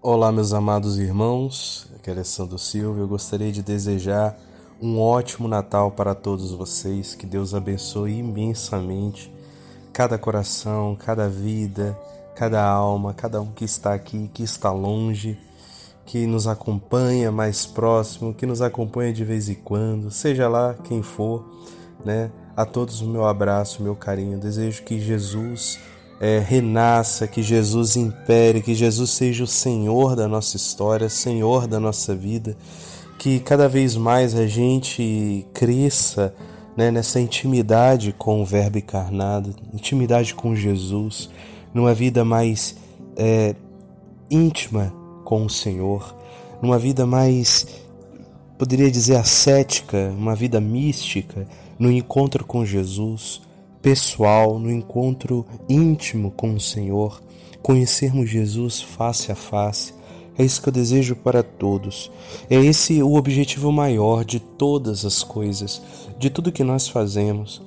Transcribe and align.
Olá, 0.00 0.30
meus 0.30 0.52
amados 0.52 0.96
irmãos, 0.96 1.88
aqui 1.96 2.08
é 2.08 2.12
Alessandro 2.12 2.56
Silva. 2.56 3.00
Eu 3.00 3.08
gostaria 3.08 3.50
de 3.50 3.64
desejar 3.64 4.38
um 4.80 5.00
ótimo 5.00 5.48
Natal 5.48 5.90
para 5.90 6.14
todos 6.14 6.52
vocês. 6.52 7.16
Que 7.16 7.26
Deus 7.26 7.52
abençoe 7.52 8.18
imensamente 8.18 9.28
cada 9.92 10.16
coração, 10.16 10.94
cada 10.94 11.28
vida, 11.28 11.98
cada 12.36 12.64
alma, 12.64 13.12
cada 13.12 13.40
um 13.40 13.50
que 13.50 13.64
está 13.64 13.92
aqui, 13.92 14.30
que 14.32 14.44
está 14.44 14.70
longe, 14.70 15.36
que 16.06 16.28
nos 16.28 16.46
acompanha 16.46 17.32
mais 17.32 17.66
próximo, 17.66 18.32
que 18.32 18.46
nos 18.46 18.62
acompanha 18.62 19.12
de 19.12 19.24
vez 19.24 19.48
em 19.48 19.56
quando, 19.56 20.12
seja 20.12 20.48
lá 20.48 20.74
quem 20.74 21.02
for, 21.02 21.44
né? 22.04 22.30
A 22.56 22.64
todos 22.64 23.00
o 23.00 23.06
meu 23.08 23.26
abraço, 23.26 23.80
o 23.80 23.82
meu 23.82 23.96
carinho. 23.96 24.38
Desejo 24.38 24.84
que 24.84 25.00
Jesus 25.00 25.76
é, 26.20 26.38
renasça, 26.38 27.26
que 27.26 27.42
Jesus 27.42 27.96
impere, 27.96 28.62
que 28.62 28.74
Jesus 28.74 29.10
seja 29.10 29.44
o 29.44 29.46
Senhor 29.46 30.16
da 30.16 30.26
nossa 30.26 30.56
história, 30.56 31.08
Senhor 31.08 31.66
da 31.66 31.78
nossa 31.78 32.14
vida, 32.14 32.56
que 33.18 33.40
cada 33.40 33.68
vez 33.68 33.96
mais 33.96 34.34
a 34.34 34.46
gente 34.46 35.46
cresça 35.52 36.34
né, 36.76 36.90
nessa 36.90 37.20
intimidade 37.20 38.14
com 38.16 38.40
o 38.42 38.44
Verbo 38.44 38.78
encarnado, 38.78 39.54
intimidade 39.72 40.34
com 40.34 40.54
Jesus, 40.54 41.30
numa 41.72 41.94
vida 41.94 42.24
mais 42.24 42.76
é, 43.16 43.54
íntima 44.30 44.92
com 45.24 45.44
o 45.44 45.50
Senhor, 45.50 46.16
numa 46.62 46.78
vida 46.78 47.06
mais, 47.06 47.66
poderia 48.56 48.90
dizer, 48.90 49.16
ascética, 49.16 50.12
uma 50.16 50.34
vida 50.34 50.60
mística, 50.60 51.46
no 51.78 51.90
encontro 51.92 52.44
com 52.44 52.64
Jesus 52.64 53.40
pessoal, 53.82 54.58
no 54.58 54.70
encontro 54.70 55.46
íntimo 55.68 56.30
com 56.30 56.54
o 56.54 56.60
Senhor, 56.60 57.22
conhecermos 57.62 58.28
Jesus 58.28 58.80
face 58.80 59.30
a 59.30 59.34
face. 59.34 59.94
É 60.36 60.44
isso 60.44 60.62
que 60.62 60.68
eu 60.68 60.72
desejo 60.72 61.16
para 61.16 61.42
todos. 61.42 62.10
É 62.48 62.56
esse 62.56 63.02
o 63.02 63.14
objetivo 63.14 63.72
maior 63.72 64.24
de 64.24 64.38
todas 64.38 65.04
as 65.04 65.22
coisas, 65.22 65.82
de 66.18 66.30
tudo 66.30 66.52
que 66.52 66.62
nós 66.62 66.88
fazemos. 66.88 67.60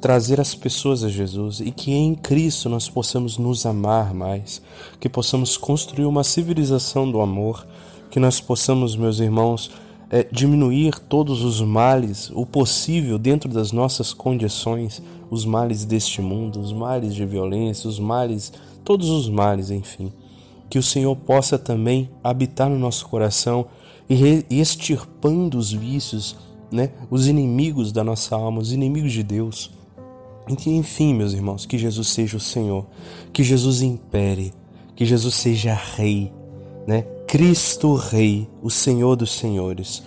Trazer 0.00 0.40
as 0.40 0.54
pessoas 0.54 1.04
a 1.04 1.08
Jesus 1.08 1.60
e 1.60 1.70
que 1.70 1.92
em 1.92 2.14
Cristo 2.14 2.68
nós 2.68 2.88
possamos 2.88 3.38
nos 3.38 3.66
amar 3.66 4.14
mais, 4.14 4.62
que 4.98 5.08
possamos 5.08 5.56
construir 5.56 6.06
uma 6.06 6.24
civilização 6.24 7.10
do 7.10 7.20
amor, 7.20 7.66
que 8.10 8.20
nós 8.20 8.40
possamos, 8.40 8.96
meus 8.96 9.20
irmãos, 9.20 9.70
é, 10.10 10.26
diminuir 10.30 10.98
todos 10.98 11.42
os 11.42 11.60
males, 11.60 12.30
o 12.32 12.46
possível 12.46 13.18
dentro 13.18 13.50
das 13.50 13.72
nossas 13.72 14.12
condições, 14.12 15.02
os 15.30 15.44
males 15.44 15.84
deste 15.84 16.20
mundo, 16.20 16.60
os 16.60 16.72
males 16.72 17.14
de 17.14 17.24
violência, 17.24 17.88
os 17.88 17.98
males, 17.98 18.52
todos 18.84 19.08
os 19.08 19.28
males, 19.28 19.70
enfim. 19.70 20.12
Que 20.68 20.78
o 20.78 20.82
Senhor 20.82 21.14
possa 21.16 21.58
também 21.58 22.10
habitar 22.22 22.68
no 22.68 22.78
nosso 22.78 23.06
coração 23.06 23.66
e 24.08 24.44
extirpando 24.50 25.58
os 25.58 25.72
vícios, 25.72 26.36
né, 26.70 26.90
os 27.10 27.26
inimigos 27.26 27.92
da 27.92 28.04
nossa 28.04 28.36
alma, 28.36 28.60
os 28.60 28.72
inimigos 28.72 29.12
de 29.12 29.22
Deus. 29.22 29.70
Enfim, 30.48 31.14
meus 31.14 31.32
irmãos, 31.32 31.66
que 31.66 31.76
Jesus 31.76 32.08
seja 32.08 32.36
o 32.36 32.40
Senhor, 32.40 32.86
que 33.32 33.42
Jesus 33.42 33.82
impere, 33.82 34.52
que 34.94 35.04
Jesus 35.04 35.34
seja 35.34 35.74
Rei, 35.74 36.32
né? 36.86 37.02
Cristo 37.26 37.94
Rei, 37.94 38.48
o 38.62 38.70
Senhor 38.70 39.16
dos 39.16 39.32
Senhores. 39.32 40.02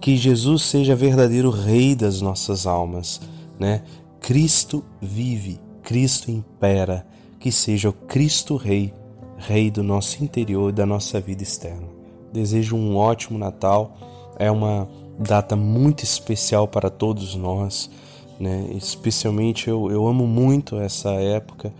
Que 0.00 0.16
Jesus 0.16 0.62
seja 0.62 0.94
verdadeiro 0.94 1.50
Rei 1.50 1.94
das 1.94 2.20
nossas 2.20 2.66
almas, 2.66 3.20
né? 3.58 3.82
Cristo 4.20 4.84
vive, 5.00 5.60
Cristo 5.82 6.30
impera, 6.30 7.06
que 7.38 7.50
seja 7.50 7.88
o 7.88 7.92
Cristo 7.92 8.56
Rei, 8.56 8.92
Rei 9.36 9.70
do 9.70 9.82
nosso 9.82 10.22
interior 10.22 10.70
e 10.70 10.74
da 10.74 10.84
nossa 10.84 11.20
vida 11.20 11.42
externa. 11.42 11.88
Desejo 12.32 12.76
um 12.76 12.96
ótimo 12.96 13.38
Natal, 13.38 13.96
é 14.38 14.50
uma 14.50 14.88
data 15.18 15.56
muito 15.56 16.04
especial 16.04 16.68
para 16.68 16.90
todos 16.90 17.34
nós, 17.34 17.90
né? 18.38 18.70
especialmente 18.74 19.68
eu, 19.68 19.90
eu 19.90 20.06
amo 20.06 20.26
muito 20.26 20.78
essa 20.78 21.10
época 21.10 21.72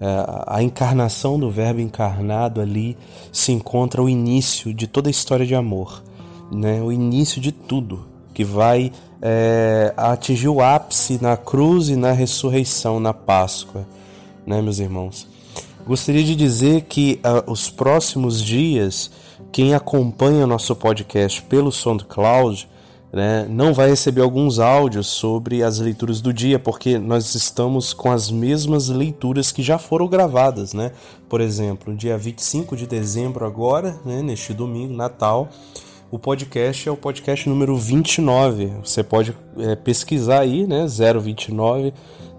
é, 0.00 0.44
a 0.46 0.62
encarnação 0.62 1.38
do 1.38 1.50
Verbo 1.50 1.80
encarnado 1.80 2.60
ali 2.60 2.96
se 3.32 3.50
encontra 3.50 4.00
o 4.00 4.08
início 4.08 4.72
de 4.72 4.86
toda 4.86 5.08
a 5.08 5.10
história 5.10 5.44
de 5.44 5.56
amor, 5.56 6.02
né? 6.52 6.80
o 6.80 6.92
início 6.92 7.40
de 7.40 7.50
tudo, 7.50 8.06
que 8.38 8.44
vai 8.44 8.92
é, 9.20 9.92
atingir 9.96 10.46
o 10.46 10.60
ápice 10.60 11.18
na 11.20 11.36
cruz 11.36 11.88
e 11.88 11.96
na 11.96 12.12
ressurreição, 12.12 13.00
na 13.00 13.12
Páscoa, 13.12 13.84
né, 14.46 14.62
meus 14.62 14.78
irmãos? 14.78 15.26
Gostaria 15.84 16.22
de 16.22 16.36
dizer 16.36 16.82
que 16.82 17.20
uh, 17.24 17.50
os 17.50 17.68
próximos 17.68 18.40
dias, 18.40 19.10
quem 19.50 19.74
acompanha 19.74 20.46
nosso 20.46 20.76
podcast 20.76 21.42
pelo 21.42 21.72
SoundCloud, 21.72 22.68
né, 23.12 23.44
não 23.50 23.74
vai 23.74 23.88
receber 23.88 24.20
alguns 24.20 24.60
áudios 24.60 25.08
sobre 25.08 25.64
as 25.64 25.80
leituras 25.80 26.20
do 26.20 26.32
dia, 26.32 26.60
porque 26.60 26.96
nós 26.96 27.34
estamos 27.34 27.92
com 27.92 28.12
as 28.12 28.30
mesmas 28.30 28.88
leituras 28.88 29.50
que 29.50 29.64
já 29.64 29.78
foram 29.78 30.06
gravadas. 30.06 30.72
Né? 30.72 30.92
Por 31.28 31.40
exemplo, 31.40 31.92
dia 31.92 32.16
25 32.16 32.76
de 32.76 32.86
dezembro, 32.86 33.44
agora, 33.44 33.98
né, 34.04 34.22
neste 34.22 34.54
domingo, 34.54 34.94
Natal, 34.94 35.48
o 36.10 36.18
podcast 36.18 36.88
é 36.88 36.92
o 36.92 36.96
podcast 36.96 37.48
número 37.48 37.76
29. 37.76 38.66
Você 38.82 39.02
pode 39.02 39.36
é, 39.58 39.76
pesquisar 39.76 40.40
aí, 40.40 40.66
né, 40.66 40.86
029, 40.86 41.92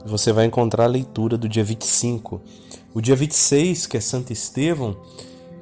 você 0.06 0.32
vai 0.32 0.46
encontrar 0.46 0.86
a 0.86 0.88
leitura 0.88 1.38
do 1.38 1.48
dia 1.48 1.64
25. 1.64 2.42
O 2.94 3.02
dia 3.02 3.16
26, 3.16 3.86
que 3.86 3.98
é 3.98 4.00
Santo 4.00 4.34
Estevão, 4.34 4.98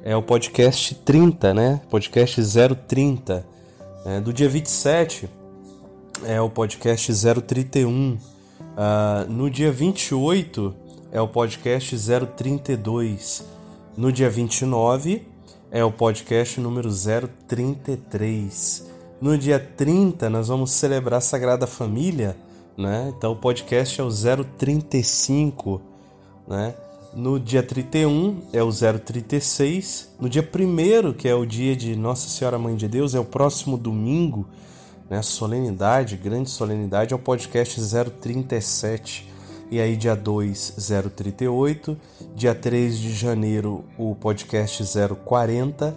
é 0.02 0.16
o 0.16 0.22
podcast 0.22 0.94
30, 0.94 1.52
né? 1.52 1.80
Podcast 1.90 2.40
030 2.86 3.46
é, 4.06 4.20
do 4.20 4.32
dia 4.32 4.48
27 4.48 5.28
é 6.24 6.40
o 6.40 6.48
podcast 6.48 7.12
031. 7.42 8.12
Uh, 8.14 8.18
ah, 8.76 9.26
no 9.28 9.50
dia 9.50 9.70
28 9.70 10.74
é 11.12 11.20
o 11.20 11.28
podcast 11.28 11.96
032. 12.36 13.44
No 13.96 14.10
dia 14.10 14.30
29 14.30 15.27
é 15.70 15.84
o 15.84 15.92
podcast 15.92 16.60
número 16.60 16.88
033. 17.46 18.86
No 19.20 19.36
dia 19.36 19.58
30 19.58 20.30
nós 20.30 20.48
vamos 20.48 20.70
celebrar 20.70 21.18
a 21.18 21.20
Sagrada 21.20 21.66
Família, 21.66 22.36
né? 22.76 23.12
Então 23.16 23.32
o 23.32 23.36
podcast 23.36 24.00
é 24.00 24.04
o 24.04 24.08
035, 24.08 25.80
né? 26.46 26.74
No 27.14 27.38
dia 27.38 27.62
31 27.62 28.42
é 28.52 28.62
o 28.62 28.70
036. 28.70 30.10
No 30.20 30.28
dia 30.28 30.42
1 30.42 31.12
que 31.12 31.28
é 31.28 31.34
o 31.34 31.44
dia 31.44 31.76
de 31.76 31.96
Nossa 31.96 32.28
Senhora 32.28 32.58
Mãe 32.58 32.76
de 32.76 32.88
Deus, 32.88 33.14
é 33.14 33.20
o 33.20 33.24
próximo 33.24 33.76
domingo, 33.76 34.46
né? 35.10 35.20
Solenidade, 35.20 36.16
grande 36.16 36.48
solenidade, 36.48 37.12
é 37.12 37.16
o 37.16 37.18
podcast 37.18 37.80
037. 38.20 39.28
E 39.70 39.80
aí, 39.80 39.96
dia 39.96 40.16
2, 40.16 40.76
038. 41.14 41.96
Dia 42.34 42.54
3 42.54 42.98
de 42.98 43.12
janeiro, 43.12 43.84
o 43.98 44.14
podcast 44.14 44.82
040. 45.24 45.94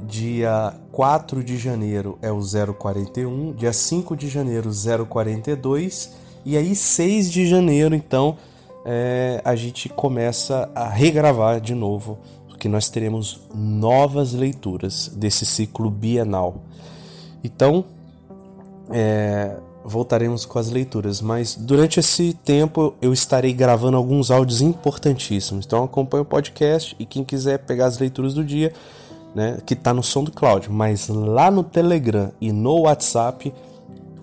Dia 0.00 0.74
4 0.90 1.44
de 1.44 1.56
janeiro 1.56 2.18
é 2.20 2.32
o 2.32 2.40
041. 2.40 3.52
Dia 3.52 3.72
5 3.72 4.16
de 4.16 4.28
janeiro, 4.28 4.70
042. 5.08 6.12
E 6.44 6.56
aí, 6.56 6.74
6 6.74 7.30
de 7.30 7.46
janeiro, 7.46 7.94
então 7.94 8.36
é, 8.84 9.40
a 9.44 9.54
gente 9.54 9.88
começa 9.88 10.68
a 10.74 10.88
regravar 10.88 11.60
de 11.60 11.74
novo, 11.74 12.18
porque 12.48 12.68
nós 12.68 12.88
teremos 12.88 13.42
novas 13.54 14.32
leituras 14.32 15.08
desse 15.14 15.46
ciclo 15.46 15.90
bienal. 15.90 16.62
Então, 17.44 17.84
é, 18.90 19.56
voltaremos 19.88 20.44
com 20.44 20.58
as 20.58 20.68
leituras, 20.68 21.20
mas 21.20 21.56
durante 21.56 21.98
esse 21.98 22.34
tempo 22.44 22.94
eu 23.00 23.12
estarei 23.12 23.52
gravando 23.52 23.96
alguns 23.96 24.30
áudios 24.30 24.60
importantíssimos. 24.60 25.64
Então 25.64 25.82
acompanhe 25.82 26.22
o 26.22 26.26
podcast 26.26 26.94
e 26.98 27.06
quem 27.06 27.24
quiser 27.24 27.58
pegar 27.60 27.86
as 27.86 27.98
leituras 27.98 28.34
do 28.34 28.44
dia, 28.44 28.72
né, 29.34 29.58
que 29.64 29.74
está 29.74 29.94
no 29.94 30.02
som 30.02 30.22
do 30.22 30.30
Cláudio, 30.30 30.72
mas 30.72 31.08
lá 31.08 31.50
no 31.50 31.64
Telegram 31.64 32.30
e 32.40 32.52
no 32.52 32.82
WhatsApp 32.82 33.52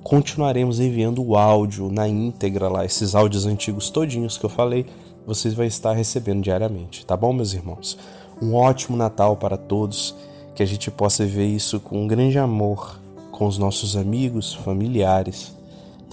continuaremos 0.04 0.80
enviando 0.80 1.24
o 1.24 1.36
áudio 1.36 1.92
na 1.92 2.08
íntegra 2.08 2.70
lá, 2.70 2.86
esses 2.86 3.16
áudios 3.16 3.46
antigos 3.46 3.90
todinhos 3.90 4.38
que 4.38 4.46
eu 4.46 4.50
falei, 4.50 4.86
vocês 5.26 5.56
vão 5.56 5.66
estar 5.66 5.94
recebendo 5.94 6.44
diariamente, 6.44 7.06
tá 7.06 7.18
bom, 7.18 7.34
meus 7.34 7.54
irmãos? 7.54 7.98
Um 8.40 8.54
ótimo 8.54 8.96
Natal 8.96 9.36
para 9.36 9.58
todos, 9.58 10.16
que 10.54 10.62
a 10.62 10.66
gente 10.66 10.92
possa 10.92 11.26
viver 11.26 11.48
isso 11.48 11.80
com 11.80 12.04
um 12.04 12.08
grande 12.08 12.38
amor 12.38 13.00
com 13.36 13.46
os 13.46 13.58
nossos 13.58 13.98
amigos, 13.98 14.54
familiares, 14.54 15.55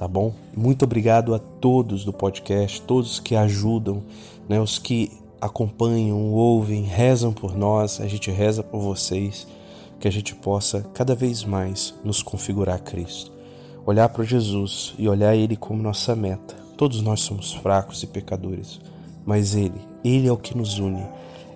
tá 0.02 0.08
bom? 0.08 0.34
Muito 0.56 0.84
obrigado 0.84 1.32
a 1.32 1.38
todos 1.38 2.04
do 2.04 2.12
podcast, 2.12 2.82
todos 2.82 3.20
que 3.20 3.36
ajudam, 3.36 4.02
né, 4.48 4.60
os 4.60 4.76
que 4.76 5.12
acompanham, 5.40 6.32
ouvem, 6.32 6.82
rezam 6.82 7.32
por 7.32 7.56
nós, 7.56 8.00
a 8.00 8.08
gente 8.08 8.28
reza 8.28 8.64
por 8.64 8.80
vocês, 8.80 9.46
que 10.00 10.08
a 10.08 10.10
gente 10.10 10.34
possa 10.34 10.80
cada 10.92 11.14
vez 11.14 11.44
mais 11.44 11.94
nos 12.02 12.20
configurar 12.20 12.74
a 12.74 12.78
Cristo 12.80 13.30
olhar 13.86 14.08
para 14.08 14.24
Jesus 14.24 14.92
e 14.98 15.08
olhar 15.08 15.36
Ele 15.36 15.54
como 15.54 15.80
nossa 15.80 16.16
meta. 16.16 16.56
Todos 16.76 17.00
nós 17.00 17.20
somos 17.20 17.52
fracos 17.52 18.02
e 18.02 18.08
pecadores, 18.08 18.80
mas 19.24 19.54
Ele, 19.54 19.80
Ele 20.04 20.26
é 20.26 20.32
o 20.32 20.36
que 20.36 20.56
nos 20.56 20.80
une. 20.80 21.06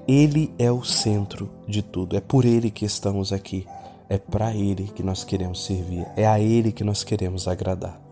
Ele 0.06 0.54
é 0.56 0.70
o 0.70 0.84
centro 0.84 1.50
de 1.66 1.82
tudo, 1.82 2.16
é 2.16 2.20
por 2.20 2.44
Ele 2.44 2.70
que 2.70 2.84
estamos 2.84 3.32
aqui, 3.32 3.66
é 4.08 4.18
para 4.18 4.54
Ele 4.54 4.84
que 4.84 5.02
nós 5.02 5.24
queremos 5.24 5.64
servir, 5.64 6.06
é 6.16 6.24
a 6.24 6.38
Ele 6.38 6.70
que 6.70 6.84
nós 6.84 7.02
queremos 7.02 7.48
agradar. 7.48 8.05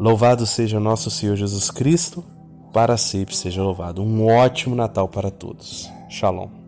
Louvado 0.00 0.46
seja 0.46 0.80
nosso 0.80 1.10
Senhor 1.10 1.36
Jesus 1.36 1.70
Cristo, 1.70 2.24
para 2.72 2.96
sempre 2.96 3.36
seja 3.36 3.62
louvado. 3.62 4.02
Um 4.02 4.26
ótimo 4.26 4.74
Natal 4.74 5.06
para 5.06 5.30
todos. 5.30 5.90
Shalom. 6.08 6.59